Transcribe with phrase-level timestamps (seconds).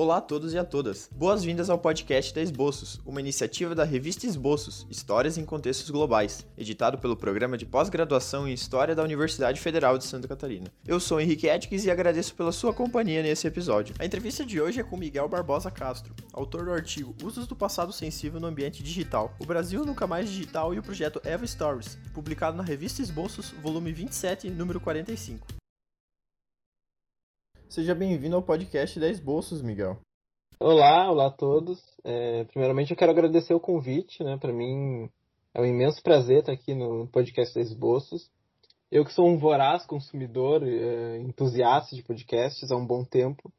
[0.00, 1.10] Olá a todos e a todas.
[1.12, 6.98] Boas-vindas ao podcast da Esboços, uma iniciativa da revista Esboços, Histórias em Contextos Globais, editado
[6.98, 10.68] pelo Programa de Pós-Graduação em História da Universidade Federal de Santa Catarina.
[10.86, 13.96] Eu sou Henrique Edkins e agradeço pela sua companhia nesse episódio.
[13.98, 17.92] A entrevista de hoje é com Miguel Barbosa Castro, autor do artigo Usos do Passado
[17.92, 22.56] Sensível no Ambiente Digital, o Brasil Nunca Mais Digital e o projeto Eva Stories, publicado
[22.56, 25.58] na revista Esboços, volume 27, número 45.
[27.68, 29.98] Seja bem-vindo ao podcast 10 Bolsos, Miguel.
[30.58, 31.78] Olá, olá a todos.
[32.02, 34.38] É, primeiramente, eu quero agradecer o convite, né?
[34.38, 35.10] Para mim
[35.52, 38.30] é um imenso prazer estar aqui no podcast 10 Bolsos.
[38.90, 43.52] Eu que sou um voraz consumidor, é, entusiasta de podcasts há um bom tempo,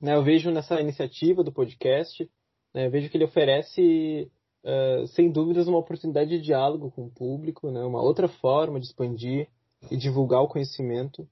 [0.00, 0.14] né?
[0.14, 2.30] Eu vejo nessa iniciativa do podcast,
[2.72, 2.86] né?
[2.86, 4.30] Eu vejo que ele oferece,
[4.64, 7.82] uh, sem dúvidas, uma oportunidade de diálogo com o público, né?
[7.82, 9.48] Uma outra forma de expandir
[9.90, 11.28] e divulgar o conhecimento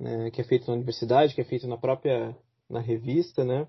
[0.00, 2.34] né, que é feito na universidade, que é feito na própria
[2.68, 3.66] na revista, né,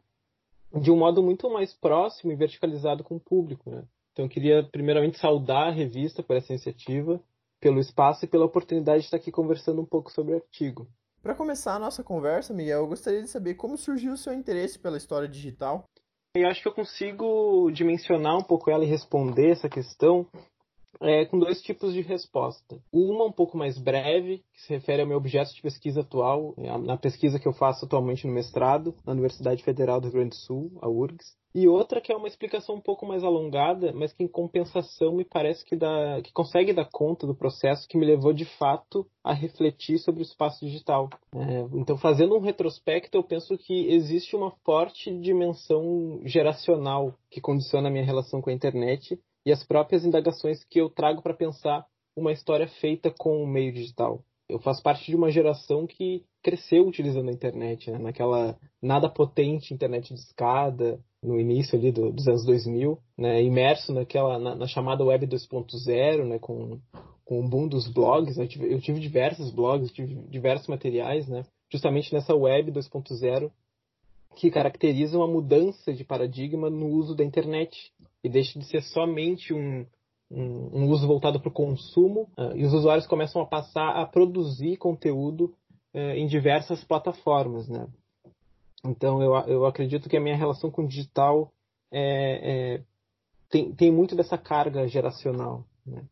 [0.79, 3.69] de um modo muito mais próximo e verticalizado com o público.
[3.69, 3.83] Né.
[4.13, 7.21] Então eu queria primeiramente saudar a revista por essa iniciativa,
[7.59, 10.87] pelo espaço e pela oportunidade de estar aqui conversando um pouco sobre o artigo.
[11.21, 14.79] Para começar a nossa conversa, Miguel, eu gostaria de saber como surgiu o seu interesse
[14.79, 15.85] pela história digital.
[16.33, 20.25] Eu acho que eu consigo dimensionar um pouco ela e responder essa questão
[21.01, 22.79] é, com dois tipos de resposta.
[22.91, 26.97] Uma um pouco mais breve, que se refere ao meu objeto de pesquisa atual, na
[26.97, 30.71] pesquisa que eu faço atualmente no mestrado, na Universidade Federal do Rio Grande do Sul,
[30.81, 31.41] a URGS.
[31.53, 35.25] E outra que é uma explicação um pouco mais alongada, mas que em compensação me
[35.25, 39.33] parece que, dá, que consegue dar conta do processo que me levou de fato a
[39.33, 41.09] refletir sobre o espaço digital.
[41.35, 47.89] É, então, fazendo um retrospecto, eu penso que existe uma forte dimensão geracional que condiciona
[47.89, 51.85] a minha relação com a internet e as próprias indagações que eu trago para pensar
[52.15, 54.23] uma história feita com o meio digital.
[54.47, 57.97] Eu faço parte de uma geração que cresceu utilizando a internet, né?
[57.97, 63.41] naquela nada potente internet de escada, no início ali do, dos anos 2000, né?
[63.41, 66.37] imerso naquela na, na chamada web 2.0, né?
[66.39, 66.79] com,
[67.23, 68.37] com o boom dos blogs.
[68.37, 71.45] Eu tive, eu tive diversos blogs, tive diversos materiais, né?
[71.71, 73.49] justamente nessa web 2.0
[74.35, 77.91] que caracteriza uma mudança de paradigma no uso da internet
[78.23, 79.85] e deixa de ser somente um,
[80.29, 84.05] um, um uso voltado para o consumo uh, e os usuários começam a passar a
[84.05, 85.53] produzir conteúdo
[85.93, 87.87] uh, em diversas plataformas, né?
[88.83, 91.51] Então eu, eu acredito que a minha relação com o digital
[91.91, 92.83] é, é,
[93.49, 96.03] tem, tem muito dessa carga geracional, né?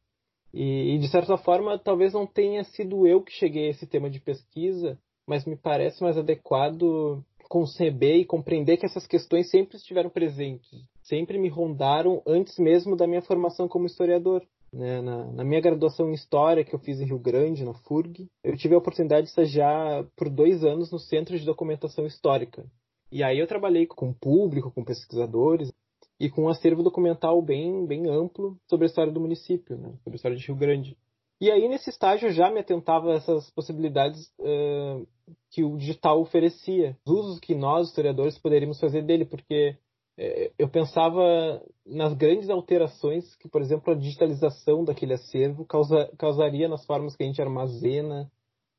[0.54, 4.10] E, e de certa forma talvez não tenha sido eu que cheguei a esse tema
[4.10, 10.10] de pesquisa, mas me parece mais adequado conceber e compreender que essas questões sempre estiveram
[10.10, 14.46] presentes, sempre me rondaram antes mesmo da minha formação como historiador.
[14.72, 15.02] Né?
[15.02, 18.56] Na, na, minha graduação em História, que eu fiz em Rio Grande, na FURG, eu
[18.56, 22.66] tive a oportunidade de estagiar por dois anos no Centro de Documentação Histórica.
[23.12, 25.74] E aí eu trabalhei com público, com pesquisadores,
[26.20, 29.94] e com um acervo documental bem, bem amplo sobre a história do município, né?
[30.04, 30.98] sobre a história de Rio Grande.
[31.42, 35.08] E aí, nesse estágio, eu já me atentava a essas possibilidades uh,
[35.50, 39.78] que o digital oferecia, os usos que nós, historiadores, poderíamos fazer dele, porque
[40.58, 46.86] eu pensava nas grandes alterações que, por exemplo, a digitalização daquele acervo causa, causaria nas
[46.86, 48.30] formas que a gente armazena,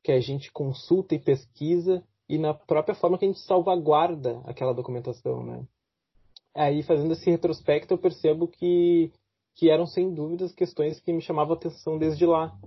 [0.03, 4.73] que a gente consulta e pesquisa, e na própria forma que a gente salvaguarda aquela
[4.73, 5.65] documentação, né?
[6.53, 9.11] Aí, fazendo esse retrospecto, eu percebo que
[9.55, 12.57] que eram sem dúvidas questões que me chamavam a atenção desde lá.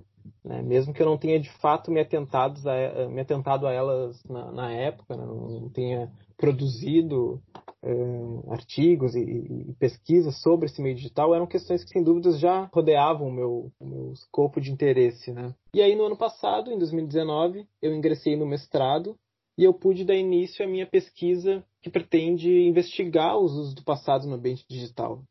[0.45, 0.63] Né?
[0.63, 4.53] Mesmo que eu não tenha de fato me, atentado a, me atentado a elas na,
[4.53, 5.25] na época, né?
[5.25, 7.43] não tenha produzido
[7.85, 12.69] uh, artigos e, e, pesquisas sobre esse meio digital, eram questões que sem dúvidas já
[12.73, 15.33] rodeavam o meu, meu escopo de interesse.
[15.33, 15.55] Né?
[15.75, 19.17] E aí no ano passado, em 2019, eu ingressei no mestrado
[19.57, 24.27] e eu pude dar início à minha pesquisa que pretende investigar os usos do passado
[24.27, 25.23] no ambiente digital.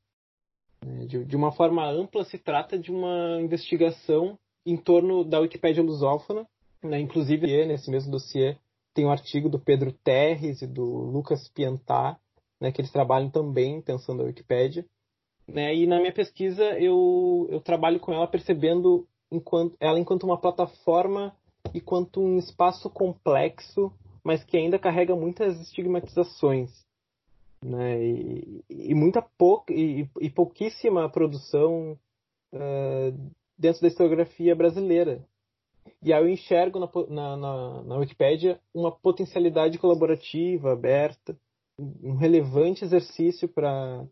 [0.86, 1.06] Né?
[1.06, 6.48] De, de uma forma ampla, se trata de uma investigação em torno da Wikipédia lusófona.
[6.82, 7.00] Né?
[7.00, 8.56] Inclusive, nesse mesmo dossiê,
[8.94, 12.18] tem um artigo do Pedro Terres e do Lucas Piantá,
[12.64, 14.86] né, que eles trabalham também pensando a Wikipédia.
[15.48, 15.76] Né?
[15.76, 21.36] E na minha pesquisa, eu, eu trabalho com ela percebendo enquanto, ela enquanto uma plataforma
[21.74, 23.92] e quanto um espaço complexo,
[24.24, 26.72] mas que ainda carrega muitas estigmatizações
[27.64, 28.04] né?
[28.04, 31.98] E, e muita pouca e, e, pouquíssima produção
[32.54, 35.26] uh, dentro da historiografia brasileira.
[36.02, 41.38] E aí eu enxergo na, na, na, na Wikipédia uma potencialidade colaborativa, aberta,
[41.80, 44.06] um relevante exercício para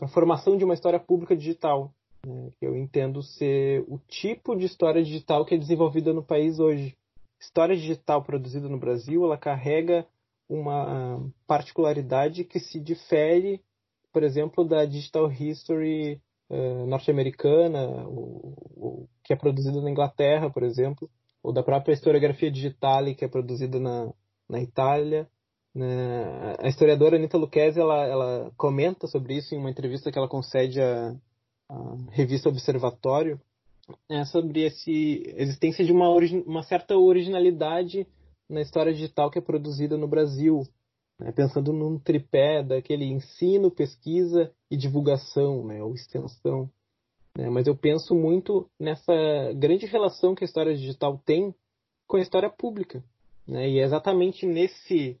[0.00, 1.94] a formação de uma história pública digital,
[2.24, 2.50] né?
[2.58, 6.96] que eu entendo ser o tipo de história digital que é desenvolvida no país hoje.
[7.40, 10.06] História digital produzida no Brasil, ela carrega
[10.48, 13.60] uma particularidade que se difere,
[14.12, 18.06] por exemplo, da Digital History uh, norte-americana,
[19.24, 21.10] que é produzida na Inglaterra, por exemplo,
[21.42, 24.12] ou da própria historiografia digital que é produzida na,
[24.48, 25.28] na Itália.
[25.76, 26.56] Né?
[26.58, 30.80] A historiadora Anita Lucchesi, ela, ela comenta sobre isso em uma entrevista que ela concede
[30.80, 31.14] à,
[31.68, 33.38] à revista Observatório,
[34.08, 36.08] é sobre esse existência de uma,
[36.46, 38.06] uma certa originalidade
[38.48, 40.62] na história digital que é produzida no Brasil,
[41.20, 41.30] né?
[41.30, 45.82] pensando num tripé daquele ensino, pesquisa e divulgação, né?
[45.82, 46.70] ou extensão.
[47.36, 47.50] Né?
[47.50, 49.12] Mas eu penso muito nessa
[49.54, 51.54] grande relação que a história digital tem
[52.06, 53.04] com a história pública.
[53.46, 53.68] Né?
[53.68, 55.16] E é exatamente nesse, né,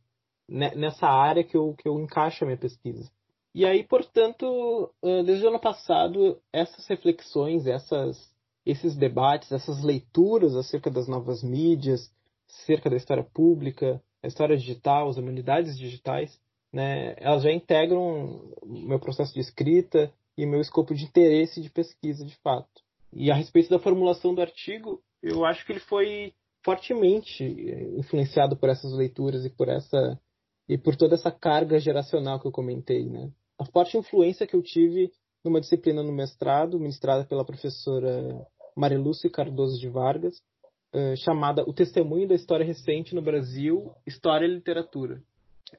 [0.48, 3.10] nessa área que eu, que eu encaixo a minha pesquisa.
[3.54, 4.92] E aí, portanto,
[5.24, 8.30] desde o ano passado, essas reflexões, essas,
[8.66, 12.12] esses debates, essas leituras acerca das novas mídias,
[12.48, 16.38] acerca da história pública, a história digital, as humanidades digitais,
[16.72, 22.24] né, elas já integram meu processo de escrita e meu escopo de interesse de pesquisa,
[22.24, 22.82] de fato.
[23.12, 28.56] E a respeito da formulação do artigo, eu acho que ele foi fortemente eh, influenciado
[28.56, 30.20] por essas leituras e por essa
[30.68, 33.30] e por toda essa carga geracional que eu comentei, né?
[33.58, 35.10] A forte influência que eu tive
[35.44, 40.36] numa disciplina no mestrado, ministrada pela professora Marilúcia Cardoso de Vargas,
[40.92, 45.22] uh, chamada O Testemunho da História Recente no Brasil, História e Literatura.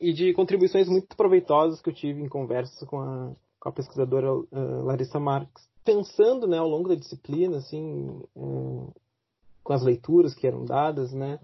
[0.01, 4.33] E de contribuições muito proveitosas que eu tive em conversas com a, com a pesquisadora
[4.33, 5.67] uh, Larissa Marques.
[5.83, 8.93] Pensando né, ao longo da disciplina, assim, uh,
[9.63, 11.39] com as leituras que eram dadas, né,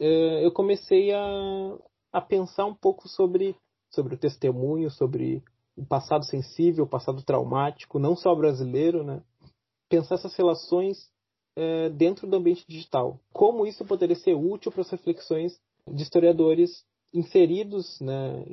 [0.00, 1.78] eu comecei a,
[2.14, 3.56] a pensar um pouco sobre,
[3.90, 5.42] sobre o testemunho, sobre
[5.76, 9.20] o passado sensível, o passado traumático, não só brasileiro, né?
[9.88, 11.10] Pensar essas relações
[11.56, 13.18] é, dentro do ambiente digital.
[13.32, 15.58] Como isso poderia ser útil para as reflexões
[15.92, 18.44] de historiadores inseridos, né?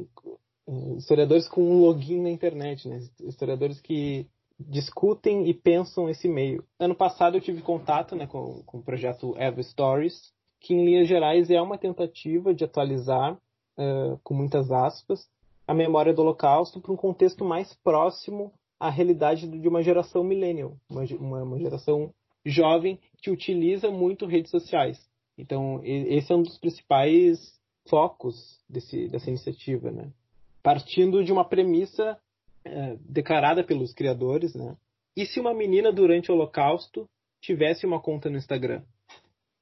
[0.97, 2.99] Historiadores com um login na internet, né?
[3.19, 4.27] Historiadores que
[4.59, 6.63] discutem e pensam esse meio.
[6.79, 11.07] Ano passado eu tive contato né, com, com o projeto Eva Stories, que em linhas
[11.07, 13.39] gerais é uma tentativa de atualizar,
[13.77, 15.27] uh, com muitas aspas,
[15.67, 20.75] a memória do Holocausto para um contexto mais próximo à realidade de uma geração millennial,
[20.89, 22.13] uma, uma, uma geração
[22.45, 24.99] jovem que utiliza muito redes sociais.
[25.37, 27.39] Então, esse é um dos principais
[27.89, 30.11] focos desse, dessa iniciativa, né?
[30.61, 32.19] Partindo de uma premissa
[32.63, 34.75] é, declarada pelos criadores, né?
[35.15, 37.09] E se uma menina durante o Holocausto
[37.41, 38.83] tivesse uma conta no Instagram?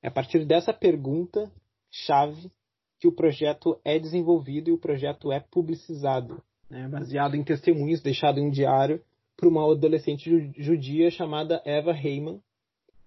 [0.02, 1.52] É a partir dessa pergunta
[1.92, 2.52] chave
[3.00, 8.42] que o projeto é desenvolvido e o projeto é publicizado, né, baseado em testemunhos deixados
[8.42, 9.02] em um diário
[9.38, 12.42] por uma adolescente judia chamada Eva Heyman,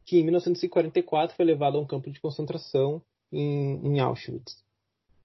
[0.07, 4.65] que em 1944 foi levada a um campo de concentração em, em Auschwitz.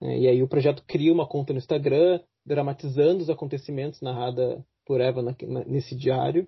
[0.01, 5.01] É, e aí o projeto cria uma conta no Instagram, dramatizando os acontecimentos narrados por
[5.01, 6.45] Eva na, na, nesse diário,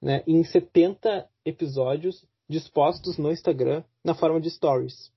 [0.00, 5.10] né, em 70 episódios dispostos no Instagram na forma de stories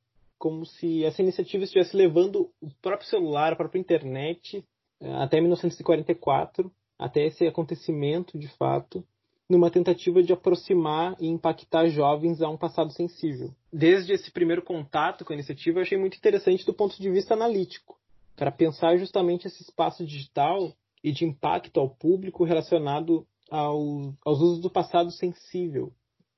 [0.46, 4.64] como se essa iniciativa estivesse levando o próprio celular, a própria internet,
[5.02, 9.04] eh, até 1944, até esse acontecimento de fato,
[9.50, 13.56] numa tentativa de aproximar e impactar jovens a um passado sensível.
[13.74, 17.34] Desde esse primeiro contato com a iniciativa, eu achei muito interessante do ponto de vista
[17.34, 17.98] analítico,
[18.36, 20.72] para pensar justamente esse espaço digital
[21.04, 25.92] e de impacto ao público relacionado ao, aos usos do passado sensível,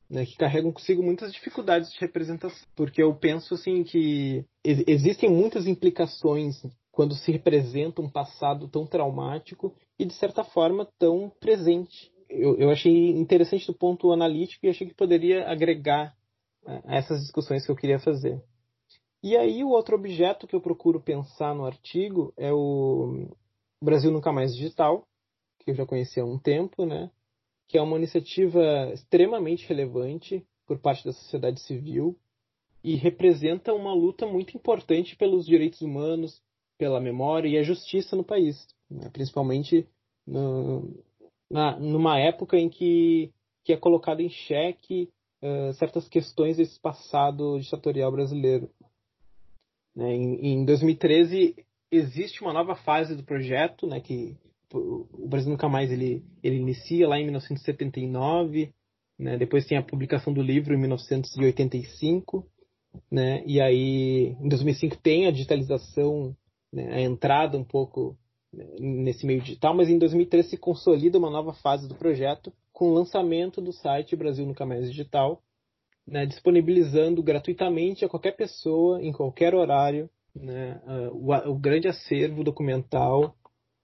[0.09, 5.67] né, que carregam consigo muitas dificuldades de representação, porque eu penso assim que existem muitas
[5.67, 6.61] implicações
[6.91, 12.11] quando se representa um passado tão traumático e de certa forma tão presente.
[12.29, 16.15] Eu, eu achei interessante do ponto analítico e achei que poderia agregar
[16.65, 18.41] né, a essas discussões que eu queria fazer.
[19.21, 23.27] E aí o outro objeto que eu procuro pensar no artigo é o
[23.81, 25.05] Brasil Nunca Mais Digital,
[25.59, 27.11] que eu já conhecia há um tempo, né?
[27.67, 32.17] Que é uma iniciativa extremamente relevante por parte da sociedade civil
[32.83, 36.41] e representa uma luta muito importante pelos direitos humanos,
[36.77, 39.09] pela memória e a justiça no país, né?
[39.11, 39.87] principalmente
[40.25, 41.03] no,
[41.49, 43.31] na, numa época em que,
[43.63, 45.09] que é colocado em xeque
[45.41, 48.69] uh, certas questões desse passado ditatorial brasileiro.
[49.95, 50.13] Né?
[50.13, 51.55] Em, em 2013
[51.91, 54.37] existe uma nova fase do projeto, né, que
[54.73, 58.73] o Brasil Nunca Mais ele, ele inicia lá em 1979,
[59.17, 59.37] né?
[59.37, 62.45] depois tem a publicação do livro em 1985,
[63.09, 63.43] né?
[63.45, 66.35] e aí em 2005 tem a digitalização,
[66.71, 66.93] né?
[66.93, 68.17] a entrada um pouco
[68.53, 72.89] né, nesse meio digital, mas em 2013 se consolida uma nova fase do projeto com
[72.89, 75.41] o lançamento do site Brasil Nunca Mais Digital,
[76.05, 76.25] né?
[76.25, 80.79] disponibilizando gratuitamente a qualquer pessoa, em qualquer horário, né,
[81.11, 83.35] o, o grande acervo documental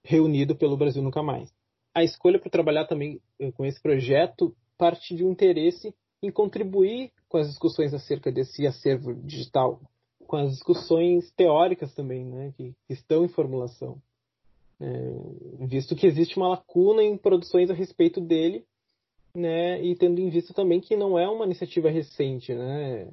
[0.04, 1.52] reunido pelo Brasil Nunca Mais.
[1.94, 7.12] A escolha para trabalhar também eh, com esse projeto parte de um interesse em contribuir
[7.28, 9.80] com as discussões acerca desse acervo digital,
[10.26, 14.00] com as discussões teóricas também, né, que, estão em formulação.
[14.80, 18.64] É, visto que existe uma lacuna em produções a respeito dele,
[19.34, 23.08] né, e tendo em vista também que não é uma iniciativa recente, né,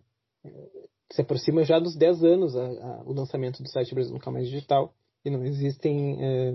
[1.11, 4.47] se aproxima já dos 10 anos a, a, o lançamento do site Brasil Nunca Mais
[4.47, 6.51] Digital, e não existem é,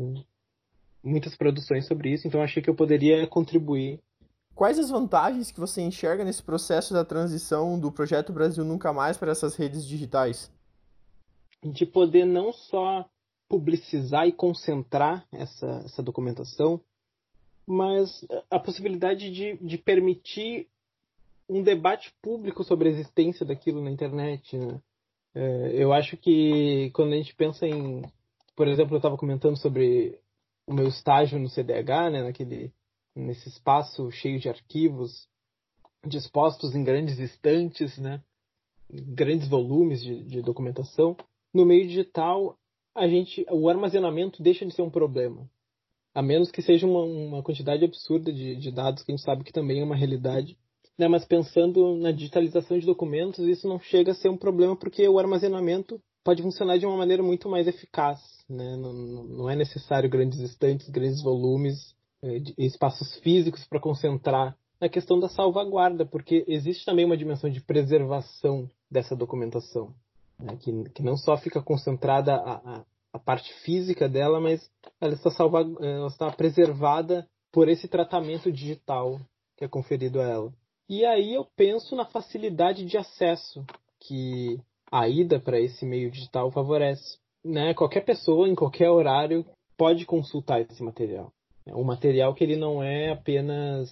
[1.02, 4.00] muitas produções sobre isso, então achei que eu poderia contribuir.
[4.54, 9.16] Quais as vantagens que você enxerga nesse processo da transição do projeto Brasil Nunca Mais
[9.16, 10.50] para essas redes digitais?
[11.62, 13.08] De poder não só
[13.48, 16.80] publicizar e concentrar essa, essa documentação,
[17.66, 20.68] mas a possibilidade de, de permitir
[21.48, 24.56] um debate público sobre a existência daquilo na internet.
[24.56, 24.80] Né?
[25.34, 28.02] É, eu acho que quando a gente pensa em
[28.56, 30.18] por exemplo, eu estava comentando sobre
[30.66, 32.72] o meu estágio no CDH, né, naquele,
[33.14, 35.28] nesse espaço cheio de arquivos
[36.04, 38.22] dispostos em grandes estantes, né,
[38.90, 41.16] grandes volumes de, de documentação.
[41.52, 42.58] No meio digital,
[42.94, 45.48] a gente, o armazenamento deixa de ser um problema,
[46.14, 49.44] a menos que seja uma, uma quantidade absurda de, de, dados que a gente sabe
[49.44, 50.56] que também é uma realidade.
[50.98, 55.06] Né, mas pensando na digitalização de documentos, isso não chega a ser um problema porque
[55.06, 58.76] o armazenamento pode funcionar de uma maneira muito mais eficaz né?
[58.76, 65.18] Não, não é necessário grandes estantes, grandes volumes, é, espaços físicos para concentrar na questão
[65.18, 69.94] da salvaguarda, porque existe também uma dimensão de preservação dessa documentação,
[70.38, 70.56] né?
[70.60, 75.30] que, que não só fica concentrada a, a, a, parte física dela, mas ela está,
[75.30, 79.18] salva, ela está preservada por esse tratamento digital
[79.56, 80.52] que é conferido a ela.
[80.88, 83.64] E aí eu penso na facilidade de acesso
[83.98, 90.04] que a ida para esse meio digital favorece né, qualquer pessoa, em qualquer horário, pode
[90.04, 91.32] consultar esse material.
[91.64, 93.90] É um material que ele não é apenas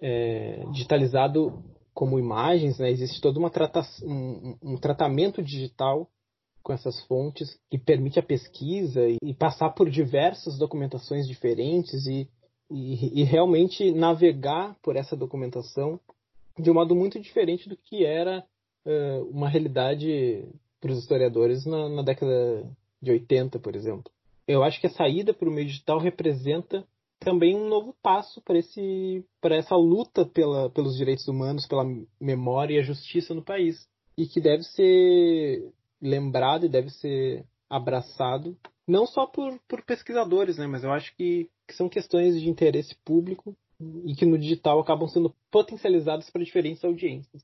[0.00, 2.90] é, digitalizado como imagens, né?
[2.90, 6.08] existe todo trata um, um, tratamento digital
[6.62, 12.28] com essas fontes que permite a pesquisa e, e passar por diversas documentações diferentes e,
[12.70, 16.00] e, e, realmente navegar por essa documentação
[16.58, 18.44] de um modo muito diferente do que era
[19.30, 20.44] uma realidade
[20.80, 24.12] para os historiadores na, na, década de 80, por exemplo.
[24.46, 26.86] Eu acho que a saída para o meio digital representa
[27.18, 31.84] também um novo passo para esse para essa luta pela, pelos direitos humanos, pela
[32.20, 38.54] memória e a justiça no país e que deve ser lembrado e deve ser abraçado
[38.86, 42.94] não só por, por pesquisadores, né, mas eu acho que, que são questões de interesse
[43.04, 43.56] público
[44.04, 47.42] e que no digital acabam sendo potencializadas para diferentes audiências.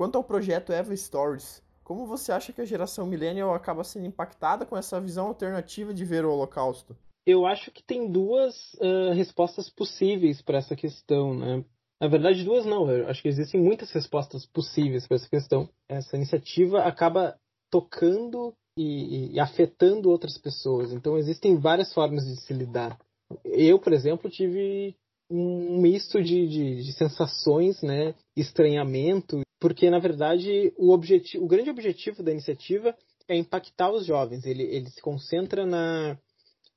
[0.00, 4.64] Quanto ao projeto Eva Stories, como você acha que a geração millennial acaba sendo impactada
[4.64, 6.96] com essa visão alternativa de ver o Holocausto?
[7.26, 11.62] Eu acho que tem duas uh, respostas possíveis para essa questão, né?
[12.00, 12.90] Na verdade, duas não.
[12.90, 15.68] Eu acho que existem muitas respostas possíveis para essa questão.
[15.86, 17.36] Essa iniciativa acaba
[17.70, 20.94] tocando e, e, afetando outras pessoas.
[20.94, 22.98] Então, existem várias formas de se lidar.
[23.44, 24.96] Eu, por exemplo, tive
[25.30, 28.14] um misto de, de, de sensações, né?
[28.34, 32.96] Estranhamento porque na verdade o, objetivo, o grande objetivo da iniciativa
[33.28, 34.44] é impactar os jovens.
[34.44, 36.18] Ele, ele se concentra na,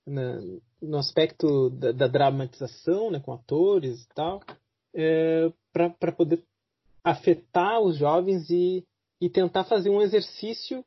[0.05, 0.39] na
[0.81, 4.41] no aspecto da, da, dramatização, né, com atores e tal,
[4.93, 6.43] é, para poder
[7.01, 8.83] afetar os jovens e,
[9.19, 10.83] e tentar fazer um exercício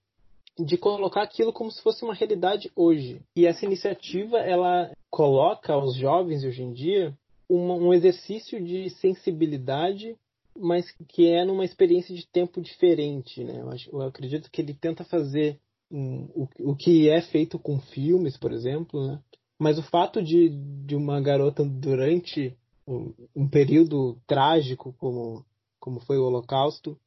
[0.58, 3.20] de colocar aquilo como se fosse uma realidade hoje.
[3.34, 7.16] E essa iniciativa ela coloca aos jovens hoje em dia
[7.48, 10.16] um exercício de sensibilidade
[10.58, 13.60] mas que é numa experiência de tempo diferente, né?
[13.60, 15.58] Eu, acho, eu acredito que ele tenta fazer
[15.90, 19.20] um, o, o que é feito com filmes, por exemplo, né?
[19.58, 20.50] Mas o fato de,
[20.84, 25.44] de uma garota durante um, um período trágico como,
[25.80, 26.98] como foi o Holocausto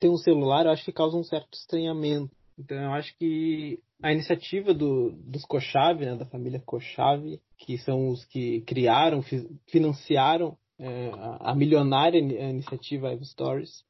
[0.00, 2.34] ter um celular, eu acho que causa um certo estranhamento.
[2.58, 8.08] Então eu acho que a iniciativa do, dos Kochave, né, da família Kochave, que são
[8.08, 9.22] os que criaram,
[9.68, 11.10] financiaram é,
[11.40, 13.84] a milionária iniciativa Live Stories,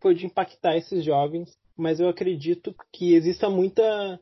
[0.00, 4.20] pode impactar esses jovens, mas eu acredito que exista muita.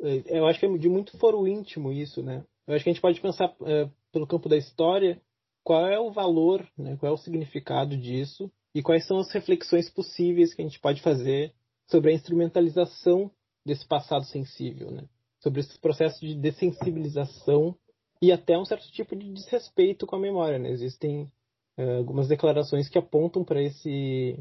[0.00, 2.44] É, eu acho que é de muito foro íntimo isso, né?
[2.66, 5.20] Eu acho que a gente pode pensar é, pelo campo da história
[5.64, 9.88] qual é o valor, né, qual é o significado disso e quais são as reflexões
[9.88, 11.52] possíveis que a gente pode fazer
[11.88, 13.30] sobre a instrumentalização
[13.64, 15.04] desse passado sensível, né?
[15.40, 17.76] sobre esse processo de dessensibilização
[18.20, 20.58] e até um certo tipo de desrespeito com a memória.
[20.58, 20.70] Né?
[20.70, 21.30] Existem
[21.78, 24.38] uh, algumas declarações que apontam para esse,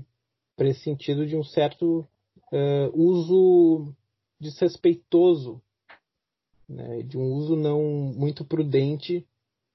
[0.58, 2.08] esse sentido de um certo
[2.52, 3.94] uh, uso
[4.40, 5.62] desrespeitoso,
[6.68, 7.82] né, de um uso não
[8.16, 9.26] muito prudente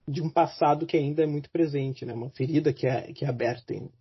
[0.08, 3.28] de um passado que ainda é muito presente, né, uma ferida que é, que é
[3.28, 3.92] aberta ainda.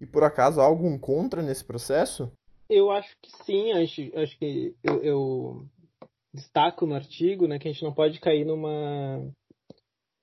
[0.00, 2.30] E por acaso há algum contra nesse processo?
[2.68, 5.66] Eu acho que sim, acho, acho que eu, eu
[6.32, 9.30] destaco no artigo né, que a gente não pode cair numa,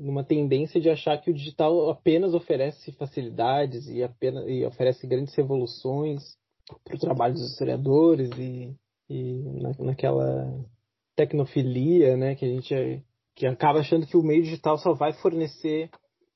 [0.01, 5.33] numa tendência de achar que o digital apenas oferece facilidades e, apenas, e oferece grandes
[5.35, 6.35] revoluções
[6.83, 8.75] para o trabalho dos historiadores e,
[9.09, 10.65] e na, naquela
[11.15, 13.03] tecnofilia né, que a gente
[13.35, 15.89] que acaba achando que o meio digital só vai fornecer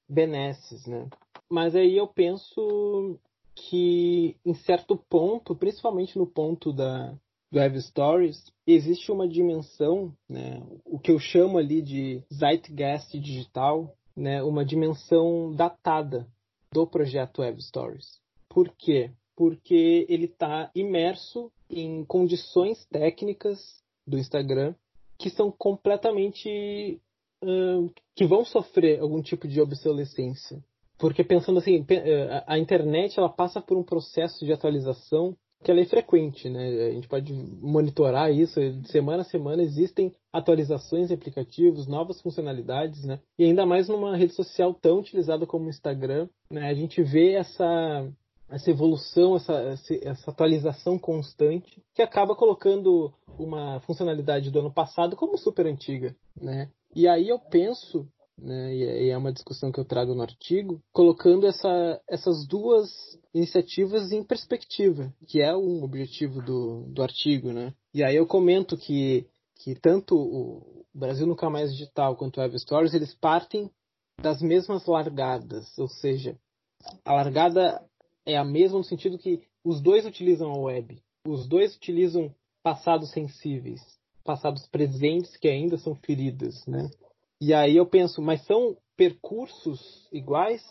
[0.07, 0.86] benesses.
[0.86, 1.07] Né?
[1.50, 3.19] Mas aí eu penso
[3.53, 7.13] que em certo ponto, principalmente no ponto da
[7.56, 13.96] do Web Stories, existe uma dimensão, né, o que eu chamo ali de zeitgeist digital,
[14.14, 16.28] né, uma dimensão datada
[16.74, 18.20] do projeto Web Stories.
[18.50, 19.12] Por quê?
[19.38, 24.76] Porque ele está imerso em condições técnicas do Instagram
[25.18, 27.00] que são completamente
[27.42, 30.62] uh, que vão sofrer algum tipo de obsolescência
[30.98, 31.86] porque pensando assim,
[32.48, 36.89] a internet ela passa por um processo de atualização que ela é frequente, né?
[36.89, 43.19] A gente pode monitorar isso semana a semana existem atualizações de aplicativos, novas funcionalidades, né?
[43.38, 46.69] E ainda mais numa rede social tão utilizada como o Instagram, né?
[46.69, 48.07] A gente vê essa
[48.48, 55.36] essa evolução, essa, essa atualização constante, que acaba colocando uma funcionalidade do ano passado como
[55.36, 56.69] super antiga, né?
[56.95, 58.07] E aí eu penso
[58.38, 62.89] né, e é uma discussão que eu trago no artigo, colocando essa, essas duas
[63.34, 67.51] iniciativas em perspectiva, que é um objetivo do, do artigo.
[67.51, 67.74] Né?
[67.94, 69.25] E aí eu comento que,
[69.56, 73.70] que tanto o Brasil Nunca Mais Digital quanto o Web Stories, eles partem
[74.22, 76.38] das mesmas largadas, ou seja,
[77.04, 77.84] a largada
[78.25, 83.12] é a mesma no sentido que os dois utilizam a web, os dois utilizam passados
[83.12, 83.82] sensíveis,
[84.24, 86.89] passados presentes que ainda são feridas, né?
[87.39, 90.63] E aí eu penso, mas são percursos iguais?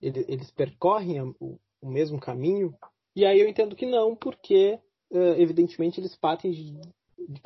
[0.00, 2.74] Eles percorrem o mesmo caminho?
[3.14, 4.78] E aí eu entendo que não, porque
[5.10, 7.40] evidentemente eles partem de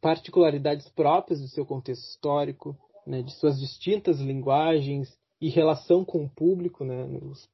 [0.00, 6.30] particularidades próprias do seu contexto histórico, né, de suas distintas linguagens e relação com o
[6.30, 6.84] público.
[6.84, 7.04] Né?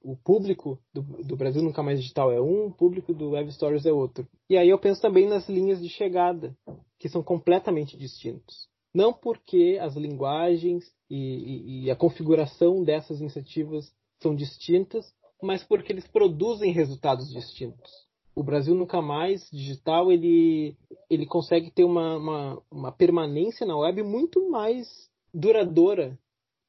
[0.03, 3.87] O público do, do, Brasil Nunca Mais Digital é um, o público do Web Stories
[3.87, 4.29] é outro.
[4.49, 6.55] E aí eu penso também nas linhas de chegada,
[6.99, 8.69] que são completamente distintos.
[8.95, 15.93] Não porque as linguagens e, e, e a configuração dessas iniciativas são distintas, mas porque
[15.93, 17.91] eles produzem resultados distintos.
[18.35, 20.77] O Brasil Nunca Mais Digital ele,
[21.11, 26.19] ele consegue ter uma, uma, uma permanência na web muito mais duradoura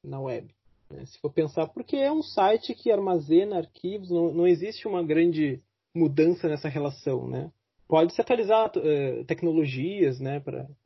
[0.04, 0.52] na web.
[0.90, 1.06] Né?
[1.06, 5.62] Se for pensar, porque é um site que armazena arquivos, não, não existe uma grande
[5.94, 7.28] mudança nessa relação.
[7.28, 7.50] Né?
[7.90, 10.40] Pode se atualizar uh, tecnologias né,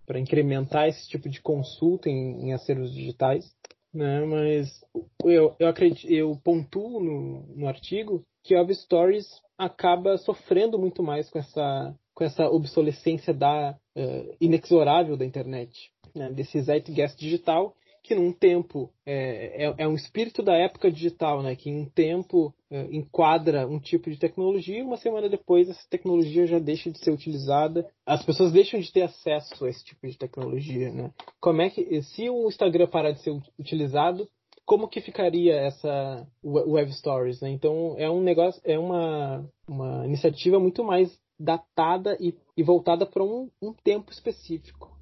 [0.07, 3.45] para incrementar esse tipo de consulta em, em acervos digitais.
[3.93, 4.85] Né, mas
[5.23, 11.31] eu, eu, acredito, eu pontuo no, no artigo que Web Stories acaba sofrendo muito mais
[11.31, 18.15] com essa, com essa obsolescência da, uh, inexorável da internet, né, desse zeitgeist digital que
[18.15, 21.57] num tempo é, é, é, um espírito da época digital, né?
[21.57, 25.89] Que em um tempo é, enquadra um tipo de tecnologia e uma semana depois essa
[25.89, 27.89] tecnologia já deixa de ser utilizada.
[28.05, 31.11] As pessoas deixam de ter acesso a esse tipo de tecnologia, né?
[31.41, 34.29] Como é que se o Instagram parar de ser utilizado,
[34.67, 37.49] como que ficaria essa web stories, né?
[37.49, 43.25] Então é um negócio, é uma, uma iniciativa muito mais datada e, e voltada para
[43.25, 44.94] um, um tempo específico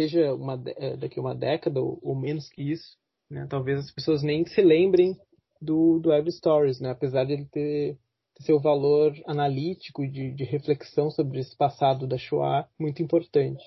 [0.00, 2.96] seja uma, é, daqui a uma década ou, ou menos que isso,
[3.28, 3.46] né?
[3.48, 5.18] talvez as pessoas nem se lembrem
[5.60, 6.90] do, do Web Stories, né?
[6.90, 7.98] apesar de ele ter,
[8.34, 13.62] ter seu valor analítico de, de reflexão sobre esse passado da Shoah muito importante.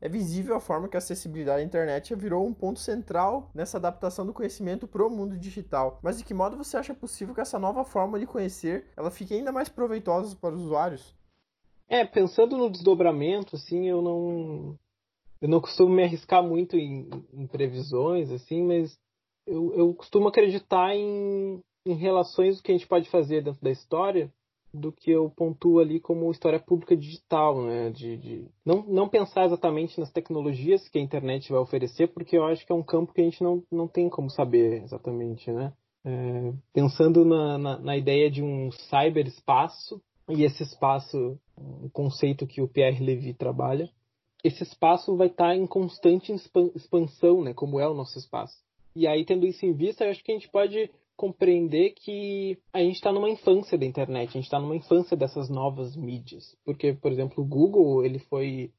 [0.00, 4.26] É visível a forma que a acessibilidade à internet virou um ponto central nessa adaptação
[4.26, 5.98] do conhecimento para o mundo digital.
[6.02, 9.32] Mas de que modo você acha possível que essa nova forma de conhecer ela fique
[9.32, 11.14] ainda mais proveitosa para os usuários?
[11.88, 14.78] É, pensando no desdobramento, assim, eu não,
[15.44, 18.98] eu não costumo me arriscar muito em, em previsões, assim, mas
[19.46, 24.32] eu, eu costumo acreditar em, em relações que a gente pode fazer dentro da história
[24.72, 27.90] do que eu pontuo ali como história pública digital, né?
[27.90, 32.44] De, de, não, não pensar exatamente nas tecnologias que a internet vai oferecer, porque eu
[32.46, 35.74] acho que é um campo que a gente não, não tem como saber exatamente, né?
[36.06, 42.62] É, pensando na, na, na, ideia de um cyberespaço, e esse espaço, um conceito que
[42.62, 43.90] o Pierre Levy trabalha,
[44.44, 46.30] esse espaço vai estar em constante
[46.74, 48.54] expansão, né, como é o nosso espaço.
[48.94, 52.80] E aí, tendo isso em vista, eu acho que a gente pode compreender que a
[52.80, 56.56] gente está numa infância da internet, a gente está numa infância dessas novas mídias.
[56.64, 58.70] Porque, por exemplo, o Google ele foi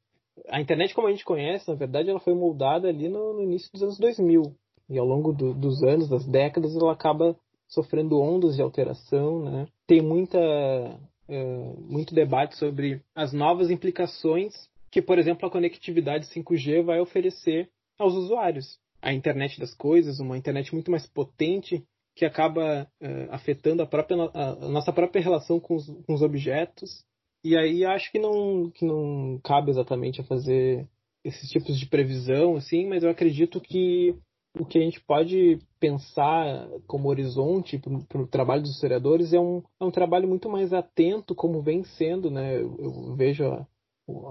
[0.50, 3.72] a internet como a gente conhece, na verdade, ela foi moldada ali no, no início
[3.72, 4.44] dos anos 2000.
[4.90, 7.36] E ao longo do, dos anos, das décadas, ela acaba
[7.68, 9.68] sofrendo ondas de alteração, né?
[9.88, 14.54] Tem muita, uh, muito debate sobre as novas implicações
[14.96, 18.80] que, por exemplo, a conectividade 5G vai oferecer aos usuários.
[19.02, 21.84] A internet das coisas, uma internet muito mais potente,
[22.16, 27.04] que acaba uh, afetando a, própria, a, nossa própria relação com os, com os objetos.
[27.44, 30.88] E aí acho que não, que não cabe exatamente a fazer
[31.26, 34.16] esses tipos de previsão, assim, mas eu acredito que
[34.58, 39.62] o que a gente pode pensar como horizonte para o trabalho dos historiadores é um,
[39.78, 42.56] é um trabalho muito mais atento, como vem sendo, né?
[42.56, 43.68] Eu, eu vejo a,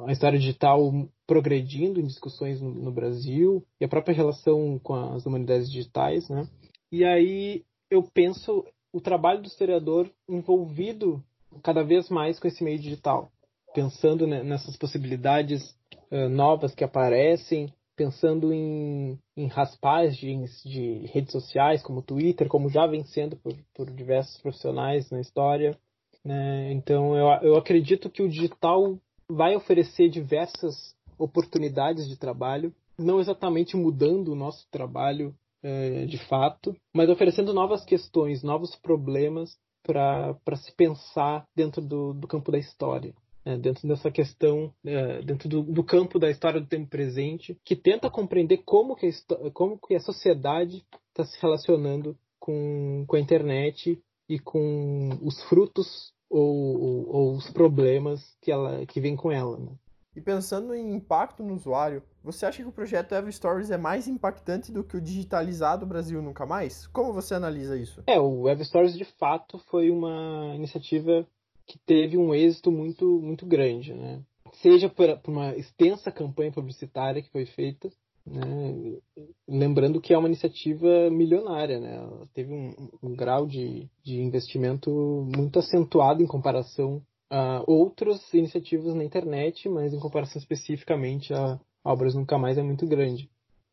[0.06, 0.80] a, história digital
[1.26, 6.48] progredindo em discussões no, no, Brasil e a própria relação com as humanidades digitais, né?
[6.92, 11.22] E aí eu penso o trabalho do historiador envolvido
[11.62, 13.30] cada vez mais com esse meio digital,
[13.74, 15.76] pensando nessas possibilidades
[16.10, 22.87] uh, novas que aparecem, pensando em, em raspagens de redes sociais como Twitter, como já
[22.87, 25.76] vem sendo por, por diversos profissionais na história.
[26.24, 26.72] Né?
[26.72, 28.98] Então eu, eu acredito que o digital
[29.35, 36.77] vai oferecer diversas oportunidades de trabalho, não exatamente mudando o nosso trabalho é, de fato,
[36.94, 43.14] mas oferecendo novas questões, novos problemas para se pensar dentro do, do campo da história
[43.44, 47.77] é, dentro dessa questão, é, dentro do, do, campo da história do tempo presente, que
[47.77, 53.20] tenta compreender como que a, como que a sociedade está se relacionando com, com a
[53.20, 59.31] internet e com os frutos ou, ou, ou os problemas que, ela, que vem com
[59.31, 59.57] ela.
[59.57, 59.73] Né?
[60.16, 64.09] E pensando em impacto no usuário, você acha que o projeto Ever Stories é mais
[64.09, 66.87] impactante do que o digitalizado Brasil Nunca Mais?
[66.88, 68.03] Como você analisa isso?
[68.07, 71.27] É, o Ever Stories de fato foi uma iniciativa
[71.66, 74.20] que teve um êxito muito, muito grande, né?
[74.55, 77.90] Seja por, por uma extensa campanha publicitária que foi feita,
[78.26, 78.98] né?
[79.46, 81.96] lembrando que é uma iniciativa milionária, né?
[81.96, 84.90] Ela teve um, um grau de, de investimento
[85.37, 92.14] muito acentuado em comparação a outras iniciativas na internet, mas em comparação especificamente a Obras
[92.14, 93.28] Nunca Mais é muito grande.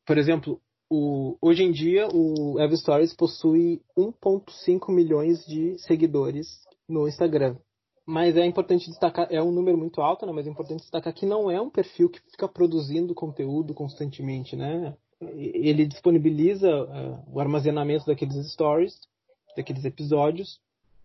[0.05, 0.59] Por exemplo,
[0.89, 6.47] o, hoje em dia o Ever Stories possui 1.5 milhões de seguidores
[6.87, 7.55] no Instagram.
[8.11, 10.33] Mas é importante destacar, é um número muito alto, né?
[10.33, 14.93] Mas é importante destacar que não é um perfil que fica produzindo conteúdo constantemente, né?
[15.21, 18.99] Ele disponibiliza uh, o armazenamento daqueles stories,
[19.55, 20.59] daqueles episódios.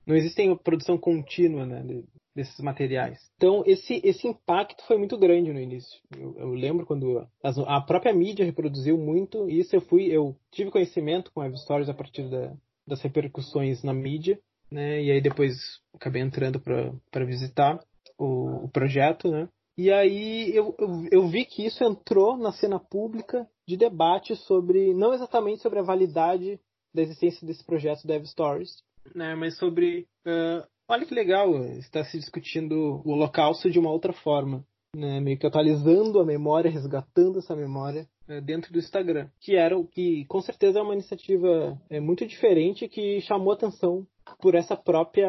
[0.04, 2.02] Não existe produção contínua, né?
[2.34, 3.18] desses materiais.
[3.36, 6.00] Então, esse, esse impacto foi muito grande no início.
[6.18, 10.36] Eu, eu lembro quando as, a própria mídia reproduziu muito, e isso eu fui, eu
[10.50, 12.52] tive conhecimento com Web Stories a partir da,
[12.86, 14.38] das repercussões na mídia,
[14.70, 15.02] né?
[15.02, 15.56] E aí depois
[15.94, 17.78] acabei entrando para visitar
[18.18, 19.48] o, o, projeto, né?
[19.78, 24.94] E aí eu, eu, eu, vi que isso entrou na cena pública de debate sobre,
[24.94, 26.58] não exatamente sobre a validade
[26.94, 28.82] da existência desse projeto Dev Stories,
[29.14, 29.34] né?
[29.34, 34.64] Mas sobre, uh, olha que legal, está se discutindo o holocausto de uma outra forma.
[34.94, 39.76] Né, meio que atualizando a memória, resgatando essa memória é, dentro do Instagram, que era
[39.76, 44.06] o que com certeza é uma iniciativa é, muito diferente que chamou atenção
[44.40, 45.28] por essa própria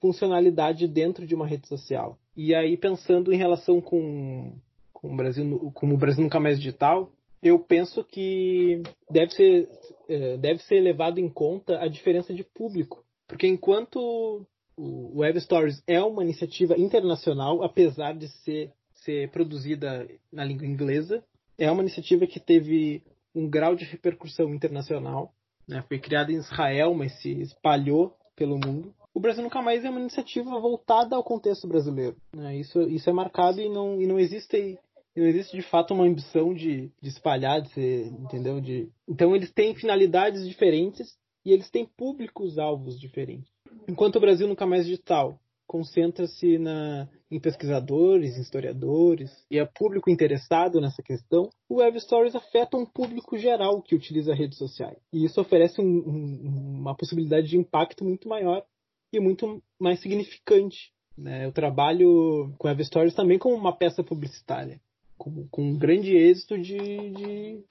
[0.00, 2.18] funcionalidade dentro de uma rede social.
[2.36, 4.52] E aí, pensando em relação com,
[4.92, 7.10] com, o, Brasil, com o Brasil Nunca Mais Digital,
[7.42, 9.68] eu penso que deve ser,
[10.08, 13.04] é, deve ser levado em conta a diferença de público.
[13.26, 20.44] Porque enquanto o Web Stories é uma iniciativa internacional, apesar de ser, ser produzida na
[20.44, 21.22] língua inglesa,
[21.58, 23.02] é uma iniciativa que teve
[23.34, 25.32] um grau de repercussão internacional
[25.68, 25.82] né?
[25.88, 28.94] Foi criada em Israel, mas se espalhou pelo mundo.
[29.14, 32.16] O Brasil Nunca Mais é uma iniciativa voltada ao contexto brasileiro.
[32.34, 32.56] Né?
[32.56, 34.78] Isso, isso é marcado e não, e não existe
[35.14, 38.60] não existe de fato uma ambição de, de espalhar, de ser, entendeu?
[38.62, 38.88] De...
[39.06, 43.52] Então eles têm finalidades diferentes e eles têm públicos alvos diferentes.
[43.86, 45.38] Enquanto o Brasil nunca mais digital
[45.72, 52.76] concentra-se na, em pesquisadores, historiadores e é público interessado nessa questão, o Web Stories afeta
[52.76, 54.98] um público geral que utiliza redes sociais.
[55.10, 58.62] E isso oferece um, um, uma possibilidade de impacto muito maior
[59.10, 60.92] e muito mais significante.
[61.16, 61.46] Né?
[61.46, 64.78] Eu trabalho com Web Stories também como uma peça publicitária,
[65.16, 67.64] com, com um grande êxito de, de,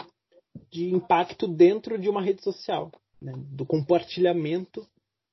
[0.71, 3.33] de impacto dentro de uma rede social, né?
[3.51, 4.87] do compartilhamento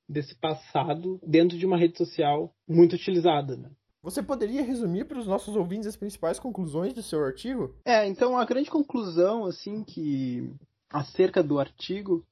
[0.09, 3.55] desse passado dentro de uma rede social muito utilizada.
[3.55, 3.69] Né?
[4.01, 7.75] Você poderia resumir para os nossos ouvintes as principais conclusões do seu artigo?
[7.85, 10.51] É, então a grande conclusão, assim, que
[10.89, 12.25] acerca do artigo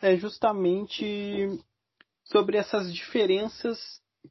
[0.00, 1.58] é justamente
[2.24, 3.78] sobre essas diferenças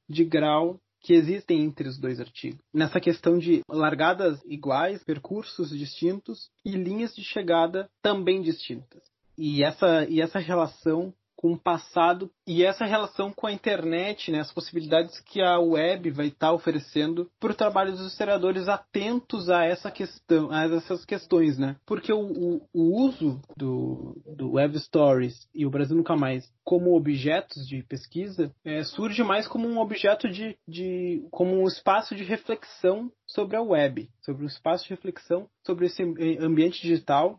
[0.09, 2.59] de grau que existem entre os dois artigos.
[2.73, 9.03] Nessa questão de largadas iguais, percursos distintos e linhas de chegada também distintas.
[9.37, 14.39] E essa, e essa relação com o passado e essa relação com a internet, né,
[14.39, 19.49] as possibilidades que a web vai estar tá oferecendo para o trabalho dos historiadores atentos
[19.49, 21.75] a essa questão, a essas questões, né?
[21.85, 26.95] Porque o, o, o uso do, do Web Stories e o Brasil Nunca Mais como
[26.95, 32.23] objetos de pesquisa é, surge mais como um objeto de, de como um espaço de
[32.23, 36.01] reflexão sobre a web, sobre um espaço de reflexão sobre esse
[36.39, 37.37] ambiente digital,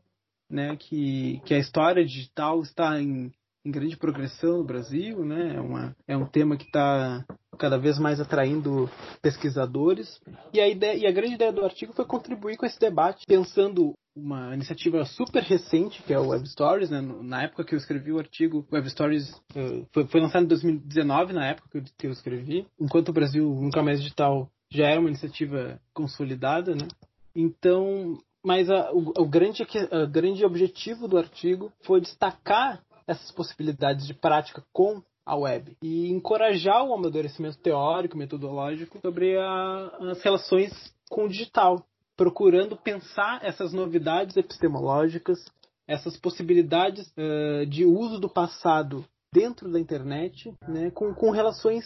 [0.50, 3.32] né, que, que a história digital está em
[3.64, 5.57] em grande progressão no Brasil, né?
[5.57, 7.24] É, uma, é um tema que está
[7.59, 8.90] cada vez mais atraindo
[9.22, 10.20] pesquisadores.
[10.53, 13.94] E a, ideia, e a grande ideia do artigo foi contribuir com esse debate, pensando
[14.14, 16.90] uma iniciativa super recente, que é o Web Stories.
[16.90, 17.00] Né?
[17.22, 20.48] Na época que eu escrevi o artigo, o Web Stories uh, foi, foi, lançado em
[20.48, 22.66] 2019, na época que eu, que eu escrevi.
[22.79, 26.87] Enquanto o Brasil Nunca Mais Digital já era uma iniciativa consolidada, né?
[27.35, 34.06] Então, mas a, o, o, grande, o grande objetivo do artigo foi destacar essas possibilidades
[34.06, 35.76] de prática com a web.
[35.82, 40.72] E encorajar o amadurecimento teórico, metodológico sobre a, as relações
[41.08, 41.84] com o digital,
[42.16, 45.38] procurando pensar essas novidades epistemológicas,
[45.86, 51.84] essas possibilidades uh, de uso do passado dentro da internet, né, com, com relações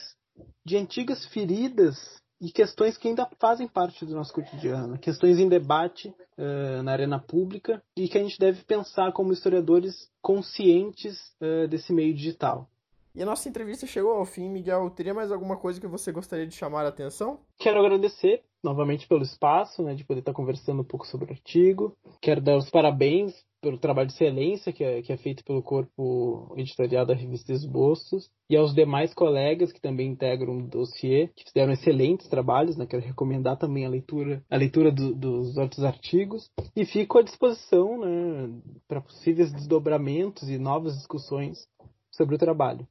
[0.65, 1.97] de antigas feridas
[2.41, 7.19] e questões que ainda fazem parte do nosso cotidiano, questões em debate uh, na arena
[7.19, 12.69] pública e que a gente deve pensar como historiadores conscientes uh, desse meio digital.
[13.15, 14.91] E a nossa entrevista chegou ao fim, Miguel.
[14.91, 17.41] Teria mais alguma coisa que você gostaria de chamar a atenção?
[17.59, 21.97] Quero agradecer novamente pelo espaço, né, de poder estar conversando um pouco sobre o artigo.
[22.21, 26.55] Quero dar os parabéns pelo trabalho de excelência que é, que é feito pelo corpo
[26.57, 31.73] editorial da revista Esboços e aos demais colegas que também integram o dossiê, que fizeram
[31.73, 32.87] excelentes trabalhos, né?
[32.87, 38.01] Quero recomendar também a leitura, a leitura do, dos outros artigos e fico à disposição,
[38.01, 41.67] né, para possíveis desdobramentos e novas discussões
[42.11, 42.87] sobre o trabalho.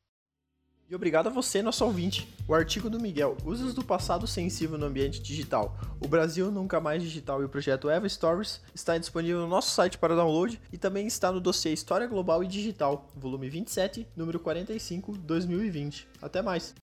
[0.89, 2.33] E obrigado a você, nosso ouvinte.
[2.47, 7.03] O artigo do Miguel, Usos do Passado Sensível no Ambiente Digital, o Brasil Nunca Mais
[7.03, 11.05] Digital e o projeto Eva Stories está disponível no nosso site para download e também
[11.05, 16.07] está no dossiê História Global e Digital, volume 27, número 45, 2020.
[16.21, 16.73] Até mais!